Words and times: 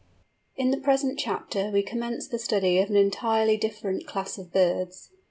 _In 0.55 0.71
the 0.71 0.79
present 0.79 1.19
chapter 1.19 1.69
we 1.69 1.83
commence 1.83 2.27
the 2.27 2.39
study 2.39 2.79
of 2.79 2.89
an 2.89 2.95
entirely 2.95 3.55
different 3.55 4.07
class 4.07 4.39
of 4.39 4.51
birds. 4.51 5.11